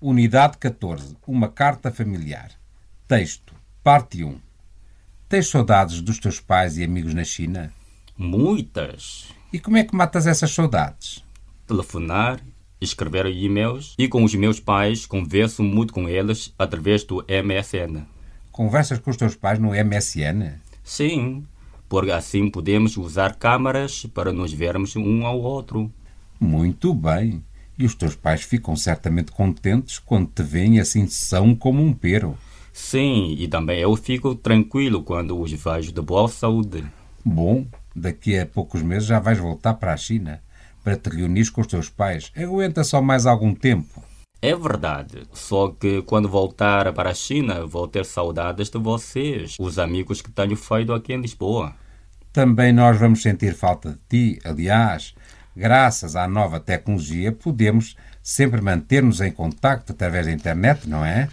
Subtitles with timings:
[0.00, 1.16] Unidade 14.
[1.26, 2.52] Uma carta familiar.
[3.08, 3.52] Texto.
[3.82, 4.38] Parte 1.
[5.28, 7.72] Tens saudades dos teus pais e amigos na China?
[8.16, 9.26] Muitas.
[9.52, 11.24] E como é que matas essas saudades?
[11.66, 12.40] Telefonar,
[12.80, 18.06] escrever e-mails e com os meus pais converso muito com eles através do MSN.
[18.52, 20.60] Conversas com os teus pais no MSN?
[20.84, 21.44] Sim,
[21.88, 25.92] porque assim podemos usar câmaras para nos vermos um ao outro.
[26.38, 27.42] Muito bem.
[27.78, 32.36] E os teus pais ficam certamente contentes quando te veem assim são como um pero.
[32.72, 36.84] Sim, e também eu fico tranquilo quando os vejo de boa saúde.
[37.24, 40.42] Bom, daqui a poucos meses já vais voltar para a China
[40.82, 42.32] para te reunir com os teus pais.
[42.36, 44.02] Aguenta só mais algum tempo.
[44.40, 49.78] É verdade, só que quando voltar para a China vou ter saudades de vocês, os
[49.78, 51.74] amigos que tenho feito aqui em Lisboa.
[52.32, 54.38] Também nós vamos sentir falta de ti.
[54.44, 55.14] Aliás,
[55.58, 61.28] graças à nova tecnologia, podemos sempre manter-nos em contacto através da internet, não é?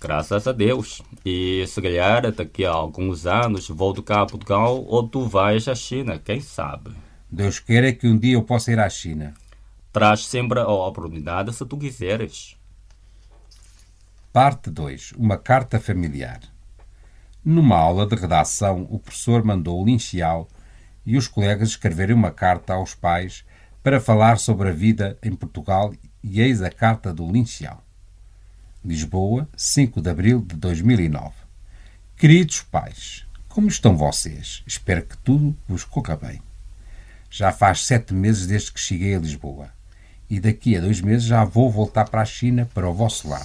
[0.00, 1.00] Graças a Deus.
[1.24, 5.76] E se calhar daqui a alguns anos volto cá a Portugal ou tu vais à
[5.76, 6.90] China, quem sabe?
[7.30, 9.32] Deus queira que um dia eu possa ir à China.
[9.92, 12.56] Traz sempre a oportunidade se tu quiseres.
[14.32, 15.12] Parte 2.
[15.12, 16.40] Uma carta familiar.
[17.44, 20.48] Numa aula de redação, o professor mandou o Lin Xiao
[21.06, 23.44] e os colegas escreverem uma carta aos pais
[23.82, 27.82] para falar sobre a vida em Portugal e eis a carta do Lin Xiao.
[28.84, 31.34] Lisboa, 5 de abril de 2009.
[32.16, 34.62] Queridos pais, como estão vocês?
[34.66, 36.40] Espero que tudo vos corra bem.
[37.28, 39.72] Já faz sete meses desde que cheguei a Lisboa
[40.30, 43.42] e daqui a dois meses já vou voltar para a China, para o vosso lado.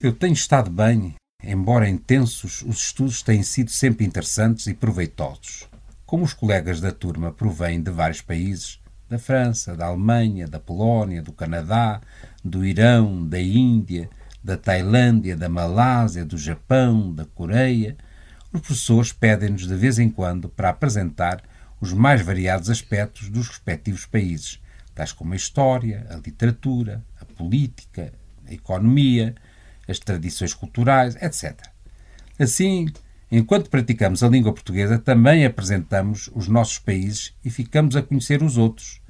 [0.00, 5.68] Eu tenho estado bem, embora intensos, os estudos têm sido sempre interessantes e proveitosos.
[6.06, 11.22] Como os colegas da turma provêm de vários países, da França, da Alemanha, da Polónia,
[11.22, 12.00] do Canadá,
[12.44, 14.08] do Irão, da Índia,
[14.42, 17.96] da Tailândia, da Malásia, do Japão, da Coreia,
[18.52, 21.42] os professores pedem-nos de vez em quando para apresentar
[21.80, 24.60] os mais variados aspectos dos respectivos países,
[24.94, 28.12] tais como a história, a literatura, a política,
[28.46, 29.34] a economia,
[29.88, 31.68] as tradições culturais, etc.
[32.38, 32.86] Assim,
[33.30, 38.56] enquanto praticamos a língua portuguesa, também apresentamos os nossos países e ficamos a conhecer os
[38.56, 39.00] outros.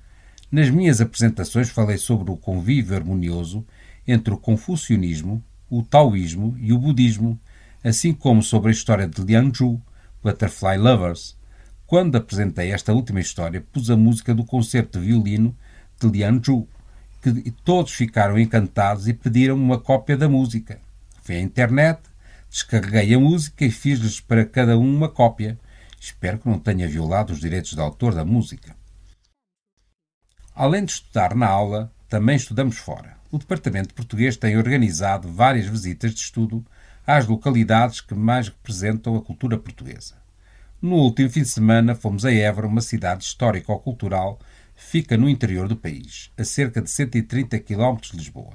[0.50, 3.66] Nas minhas apresentações falei sobre o convívio harmonioso
[4.06, 7.38] entre o confucionismo, o taoísmo e o budismo,
[7.82, 9.82] assim como sobre a história de Liangzhu,
[10.22, 11.36] Butterfly Lovers.
[11.84, 15.56] Quando apresentei esta última história, pus a música do concerto de violino
[16.00, 16.68] de Liangzhu,
[17.20, 20.78] que todos ficaram encantados e pediram uma cópia da música.
[21.22, 22.00] Fui à internet,
[22.48, 25.58] descarreguei a música e fiz-lhes para cada um uma cópia.
[26.00, 28.75] Espero que não tenha violado os direitos de autor da música.
[30.58, 33.18] Além de estudar na aula, também estudamos fora.
[33.30, 36.64] O Departamento de Português tem organizado várias visitas de estudo
[37.06, 40.14] às localidades que mais representam a cultura portuguesa.
[40.80, 44.40] No último fim de semana fomos a Évora, uma cidade histórico-cultural
[44.74, 48.54] fica no interior do país, a cerca de 130 km de Lisboa.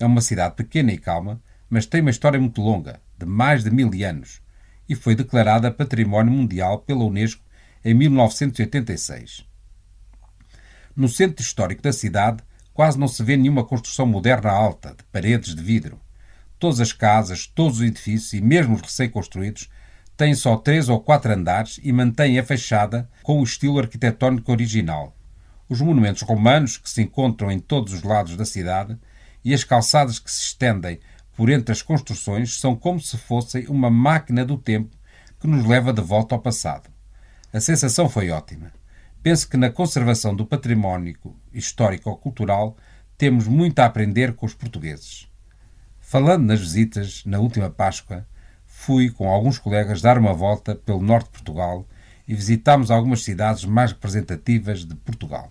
[0.00, 1.38] É uma cidade pequena e calma,
[1.68, 4.40] mas tem uma história muito longa, de mais de mil anos,
[4.88, 7.44] e foi declarada Património Mundial pela Unesco
[7.84, 9.44] em 1986.
[10.96, 15.54] No centro histórico da cidade, quase não se vê nenhuma construção moderna alta, de paredes
[15.54, 16.00] de vidro.
[16.58, 19.68] Todas as casas, todos os edifícios e mesmo os recém-construídos
[20.16, 25.16] têm só três ou quatro andares e mantêm a fachada com o estilo arquitetónico original.
[25.68, 28.96] Os monumentos romanos que se encontram em todos os lados da cidade
[29.44, 31.00] e as calçadas que se estendem
[31.36, 34.96] por entre as construções são como se fossem uma máquina do tempo
[35.40, 36.88] que nos leva de volta ao passado.
[37.52, 38.72] A sensação foi ótima.
[39.24, 41.16] Penso que na conservação do património
[41.50, 42.76] histórico-cultural
[43.16, 45.26] temos muito a aprender com os portugueses.
[45.98, 48.26] Falando nas visitas, na última Páscoa,
[48.66, 51.88] fui com alguns colegas dar uma volta pelo norte de Portugal
[52.28, 55.50] e visitámos algumas cidades mais representativas de Portugal.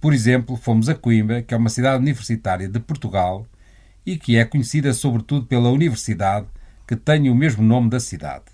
[0.00, 3.46] Por exemplo, fomos a Coimbra, que é uma cidade universitária de Portugal
[4.04, 6.48] e que é conhecida sobretudo pela universidade
[6.88, 8.46] que tem o mesmo nome da cidade.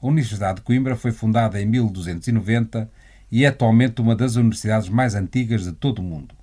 [0.00, 2.88] A Universidade de Coimbra foi fundada em 1290
[3.30, 6.34] e é atualmente uma das universidades mais antigas de todo o mundo.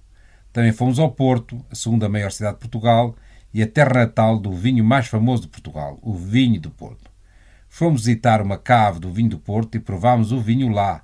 [0.52, 3.16] Também fomos ao Porto, a segunda maior cidade de Portugal
[3.54, 7.12] e a terra natal do vinho mais famoso de Portugal, o vinho do Porto.
[7.68, 11.04] Fomos visitar uma cave do vinho do Porto e provámos o vinho lá.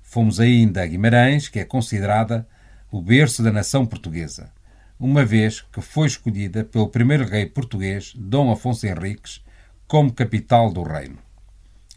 [0.00, 2.46] Fomos ainda a Guimarães, que é considerada
[2.90, 4.52] o berço da nação portuguesa,
[5.00, 9.42] uma vez que foi escolhida pelo primeiro rei português, Dom Afonso Henriques,
[9.88, 11.18] como capital do reino.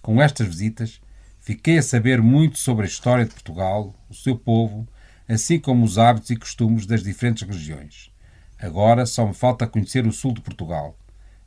[0.02, 1.00] Com estas visitas,
[1.48, 4.86] fiquei a saber muito sobre a história de Portugal, o seu povo,
[5.30, 8.12] assim como os hábitos e costumes das diferentes regiões.
[8.60, 10.98] Agora só me falta conhecer o sul de Portugal.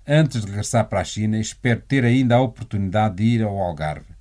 [0.09, 4.15] Antes de regressar para a China, espero ter ainda a oportunidade de ir ao Algarve,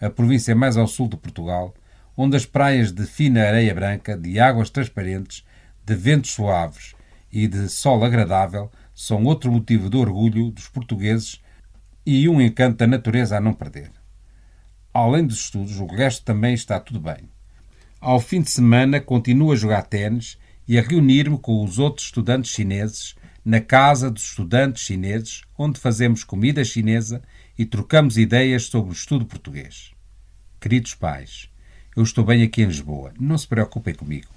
[0.00, 1.74] a província mais ao sul de Portugal,
[2.16, 5.44] onde as praias de fina areia branca, de águas transparentes,
[5.84, 6.94] de ventos suaves
[7.30, 11.42] e de sol agradável são outro motivo de orgulho dos portugueses
[12.06, 13.90] e um encanto da natureza a não perder.
[14.98, 17.28] Além dos estudos, o resto também está tudo bem.
[18.00, 22.50] Ao fim de semana, continuo a jogar ténis e a reunir-me com os outros estudantes
[22.50, 23.14] chineses
[23.44, 27.22] na casa dos estudantes chineses, onde fazemos comida chinesa
[27.58, 29.92] e trocamos ideias sobre o estudo português.
[30.58, 31.50] Queridos pais,
[31.94, 33.12] eu estou bem aqui em Lisboa.
[33.20, 34.30] Não se preocupem comigo.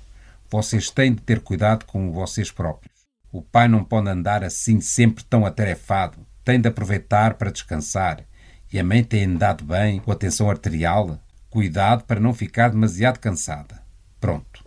[0.51, 2.93] Vocês têm de ter cuidado com vocês próprios.
[3.31, 6.27] O pai não pode andar assim sempre tão atarefado.
[6.43, 8.25] Tem de aproveitar para descansar.
[8.71, 11.19] E a mãe tem andado bem com a tensão arterial.
[11.49, 13.81] Cuidado para não ficar demasiado cansada.
[14.19, 14.63] Pronto.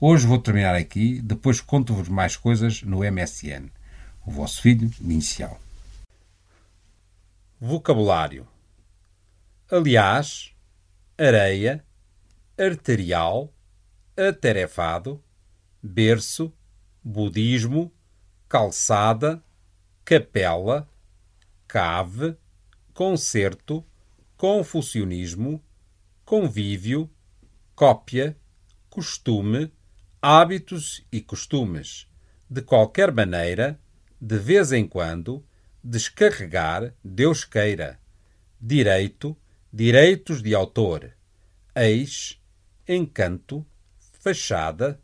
[0.00, 3.70] Hoje vou terminar aqui, depois conto-vos mais coisas no MSN.
[4.26, 5.60] O vosso filho inicial.
[7.60, 8.46] Vocabulário:
[9.70, 10.52] aliás,
[11.16, 11.84] areia,
[12.58, 13.52] arterial,
[14.16, 15.22] atarefado,
[15.80, 16.52] berço,
[17.02, 17.92] budismo,
[18.48, 19.42] calçada,
[20.04, 20.88] capela,
[21.68, 22.36] cave,
[22.94, 23.84] concerto,
[24.36, 25.60] confucionismo,
[26.24, 27.10] convívio,
[27.74, 28.36] cópia,
[28.88, 29.72] costume,
[30.22, 32.08] hábitos e costumes,
[32.48, 33.78] de qualquer maneira,
[34.20, 35.44] de vez em quando,
[35.82, 38.00] descarregar, Deus queira,
[38.60, 39.36] direito,
[39.72, 41.12] direitos de autor,
[41.74, 42.40] ex,
[42.88, 43.66] encanto,
[44.20, 45.00] fachada,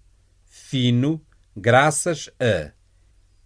[0.47, 1.21] fino,
[1.57, 2.73] graças a,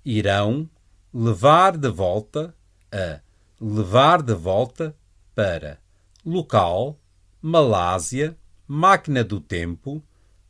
[0.04, 0.68] irão,
[1.12, 2.54] levar de volta,
[2.92, 3.20] a,
[3.60, 4.96] levar de volta,
[5.34, 5.78] para,
[6.24, 6.98] local,
[7.40, 10.02] Malásia, máquina do tempo,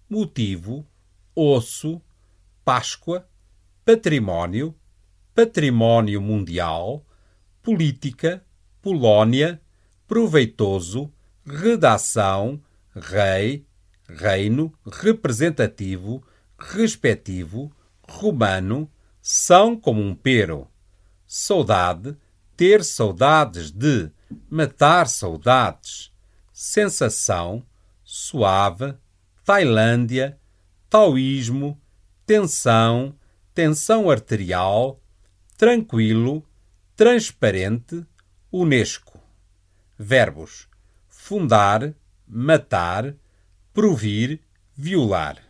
[0.08, 0.86] motivo,
[1.34, 2.00] osso,
[2.64, 3.28] Páscoa,
[3.84, 4.74] património,
[5.34, 7.04] património mundial,
[7.62, 8.44] política,
[8.80, 9.60] Polónia,
[10.06, 11.12] proveitoso,
[11.44, 12.62] redação,
[12.94, 13.66] rei,
[14.08, 16.22] reino, representativo,
[16.58, 17.72] respectivo,
[18.08, 18.90] romano,
[19.20, 20.68] são como um pero.
[21.26, 22.16] Saudade,
[22.56, 24.10] ter saudades de,
[24.48, 26.12] matar saudades.
[26.52, 27.64] Sensação,
[28.04, 28.94] suave,
[29.44, 30.38] Tailândia,
[30.88, 31.78] taoísmo,
[32.24, 33.14] tensão,
[33.52, 34.98] tensão arterial,
[35.58, 36.42] tranquilo,
[36.96, 38.06] transparente,
[38.50, 39.20] Unesco.
[39.98, 40.68] Verbos:
[41.08, 41.94] fundar,
[42.26, 43.14] matar,
[43.72, 44.40] provir,
[44.74, 45.42] violar.